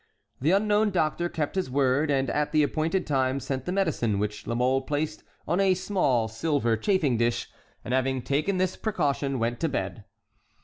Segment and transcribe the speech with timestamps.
[0.39, 4.47] The unknown doctor kept his word, and at the appointed time sent the medicine, which
[4.47, 7.51] La Mole placed on a small silver chafing dish,
[7.85, 10.03] and having taken this precaution, went to bed.